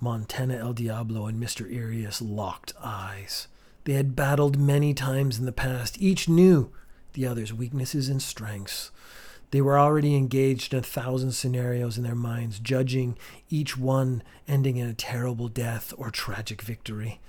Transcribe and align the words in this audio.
Montana 0.00 0.56
El 0.56 0.74
Diablo 0.74 1.26
and 1.26 1.42
Mr. 1.42 1.70
Irius 1.70 2.22
locked 2.22 2.72
eyes. 2.82 3.48
They 3.84 3.94
had 3.94 4.14
battled 4.14 4.58
many 4.58 4.94
times 4.94 5.38
in 5.38 5.46
the 5.46 5.52
past. 5.52 6.00
Each 6.00 6.28
knew 6.28 6.70
the 7.14 7.26
other's 7.26 7.52
weaknesses 7.52 8.08
and 8.08 8.22
strengths. 8.22 8.90
They 9.50 9.60
were 9.60 9.78
already 9.78 10.14
engaged 10.14 10.72
in 10.72 10.80
a 10.80 10.82
thousand 10.82 11.32
scenarios 11.32 11.96
in 11.96 12.04
their 12.04 12.14
minds, 12.14 12.58
judging 12.58 13.16
each 13.48 13.76
one 13.76 14.22
ending 14.46 14.76
in 14.76 14.86
a 14.86 14.94
terrible 14.94 15.48
death 15.48 15.92
or 15.96 16.10
tragic 16.10 16.62
victory. 16.62 17.20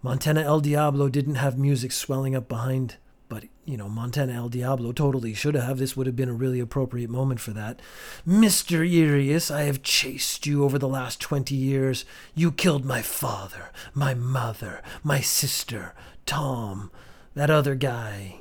Montana 0.00 0.42
El 0.42 0.60
Diablo 0.60 1.08
didn't 1.08 1.36
have 1.36 1.58
music 1.58 1.90
swelling 1.90 2.36
up 2.36 2.48
behind, 2.48 2.96
but, 3.28 3.44
you 3.64 3.76
know, 3.76 3.88
Montana 3.88 4.34
El 4.34 4.48
Diablo 4.48 4.92
totally 4.92 5.34
should 5.34 5.54
have. 5.54 5.78
This 5.78 5.96
would 5.96 6.06
have 6.06 6.16
been 6.16 6.28
a 6.28 6.34
really 6.34 6.60
appropriate 6.60 7.10
moment 7.10 7.40
for 7.40 7.52
that. 7.52 7.80
Mr. 8.26 8.80
Irius, 8.80 9.50
I 9.50 9.62
have 9.62 9.82
chased 9.82 10.46
you 10.46 10.64
over 10.64 10.78
the 10.78 10.88
last 10.88 11.20
twenty 11.20 11.54
years. 11.54 12.04
You 12.34 12.52
killed 12.52 12.84
my 12.84 13.02
father, 13.02 13.70
my 13.94 14.14
mother, 14.14 14.82
my 15.02 15.20
sister, 15.20 15.94
Tom, 16.26 16.90
that 17.34 17.50
other 17.50 17.74
guy. 17.74 18.40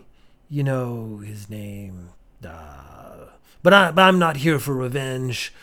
You 0.49 0.63
know 0.63 1.17
his 1.25 1.49
name. 1.49 2.09
Uh, 2.45 3.29
but, 3.63 3.73
I, 3.73 3.91
but 3.91 4.01
I'm 4.03 4.19
not 4.19 4.37
here 4.37 4.59
for 4.59 4.73
revenge. 4.73 5.53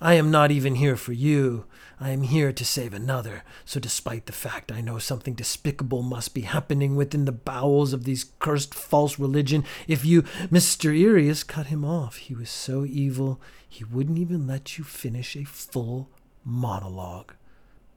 I 0.00 0.14
am 0.14 0.30
not 0.30 0.50
even 0.50 0.76
here 0.76 0.96
for 0.96 1.12
you. 1.12 1.66
I 2.00 2.10
am 2.10 2.22
here 2.22 2.52
to 2.52 2.64
save 2.64 2.94
another. 2.94 3.42
So, 3.64 3.80
despite 3.80 4.26
the 4.26 4.32
fact 4.32 4.70
I 4.70 4.80
know 4.80 4.98
something 4.98 5.34
despicable 5.34 6.02
must 6.02 6.34
be 6.34 6.42
happening 6.42 6.94
within 6.94 7.24
the 7.24 7.32
bowels 7.32 7.92
of 7.92 8.04
these 8.04 8.26
cursed 8.38 8.72
false 8.74 9.18
religion, 9.18 9.64
if 9.88 10.04
you, 10.04 10.22
Mr. 10.52 10.96
Irius, 10.96 11.42
cut 11.42 11.66
him 11.66 11.84
off, 11.84 12.16
he 12.16 12.34
was 12.34 12.50
so 12.50 12.84
evil 12.84 13.40
he 13.68 13.84
wouldn't 13.84 14.18
even 14.18 14.46
let 14.46 14.78
you 14.78 14.84
finish 14.84 15.36
a 15.36 15.44
full 15.44 16.08
monologue. 16.44 17.34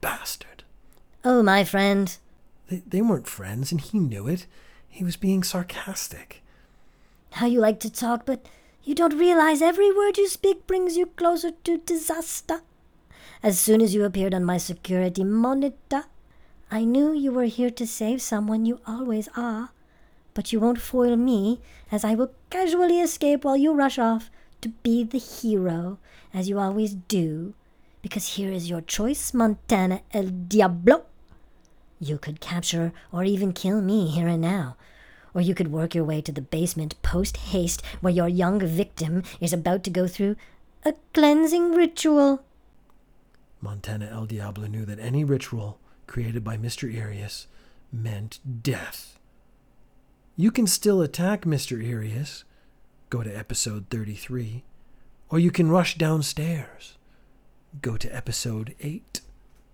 Bastard. 0.00 0.64
Oh, 1.24 1.42
my 1.42 1.64
friend. 1.64 2.16
They, 2.68 2.82
they 2.86 3.00
weren't 3.00 3.26
friends, 3.26 3.72
and 3.72 3.80
he 3.80 3.98
knew 3.98 4.28
it. 4.28 4.46
He 4.88 5.04
was 5.04 5.16
being 5.16 5.42
sarcastic. 5.42 6.42
How 7.32 7.46
you 7.46 7.60
like 7.60 7.80
to 7.80 7.90
talk, 7.90 8.26
but 8.26 8.46
you 8.84 8.94
don't 8.94 9.18
realize 9.18 9.62
every 9.62 9.92
word 9.92 10.18
you 10.18 10.28
speak 10.28 10.66
brings 10.66 10.96
you 10.96 11.06
closer 11.06 11.52
to 11.64 11.78
disaster. 11.78 12.62
As 13.42 13.58
soon 13.58 13.80
as 13.80 13.94
you 13.94 14.04
appeared 14.04 14.34
on 14.34 14.44
my 14.44 14.58
security 14.58 15.24
monitor, 15.24 16.04
I 16.70 16.84
knew 16.84 17.12
you 17.12 17.32
were 17.32 17.44
here 17.44 17.70
to 17.70 17.86
save 17.86 18.22
someone 18.22 18.66
you 18.66 18.80
always 18.86 19.28
are. 19.36 19.70
But 20.34 20.52
you 20.52 20.60
won't 20.60 20.80
foil 20.80 21.16
me, 21.16 21.60
as 21.90 22.04
I 22.04 22.14
will 22.14 22.32
casually 22.50 23.00
escape 23.00 23.44
while 23.44 23.56
you 23.56 23.72
rush 23.72 23.98
off 23.98 24.30
to 24.62 24.70
be 24.70 25.04
the 25.04 25.18
hero, 25.18 25.98
as 26.32 26.48
you 26.48 26.58
always 26.58 26.94
do. 26.94 27.54
Because 28.00 28.36
here 28.36 28.50
is 28.50 28.70
your 28.70 28.80
choice, 28.80 29.34
Montana 29.34 30.00
El 30.12 30.28
Diablo. 30.48 31.04
You 32.00 32.18
could 32.18 32.40
capture 32.40 32.92
or 33.12 33.22
even 33.22 33.52
kill 33.52 33.80
me 33.80 34.08
here 34.08 34.26
and 34.26 34.40
now, 34.40 34.76
or 35.34 35.40
you 35.40 35.54
could 35.54 35.72
work 35.72 35.94
your 35.94 36.04
way 36.04 36.20
to 36.20 36.32
the 36.32 36.40
basement 36.40 37.00
post 37.02 37.36
haste 37.36 37.82
where 38.00 38.12
your 38.12 38.28
young 38.28 38.60
victim 38.60 39.22
is 39.40 39.52
about 39.52 39.82
to 39.84 39.90
go 39.90 40.06
through 40.06 40.36
a 40.84 40.94
cleansing 41.14 41.72
ritual. 41.72 42.42
Montana 43.60 44.08
El 44.10 44.26
Diablo 44.26 44.66
knew 44.66 44.84
that 44.84 44.98
any 44.98 45.24
ritual 45.24 45.78
created 46.06 46.42
by 46.42 46.56
Mr. 46.56 46.92
Irius 46.92 47.46
meant 47.92 48.40
death. 48.62 49.18
You 50.36 50.50
can 50.50 50.66
still 50.66 51.00
attack 51.02 51.42
Mr. 51.42 51.82
Irius, 51.82 52.44
go 53.10 53.22
to 53.22 53.30
episode 53.30 53.86
33, 53.90 54.64
or 55.28 55.38
you 55.38 55.50
can 55.50 55.70
rush 55.70 55.96
downstairs, 55.96 56.96
go 57.80 57.96
to 57.96 58.14
episode 58.14 58.74
8. 58.80 59.20